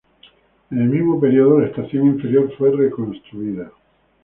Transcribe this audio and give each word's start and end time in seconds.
En 0.71 0.81
el 0.81 0.89
mismo 0.89 1.21
período, 1.21 1.59
la 1.59 1.67
estación 1.67 2.07
inferior 2.07 2.51
fue 2.57 2.71
reconstruida. 2.71 3.71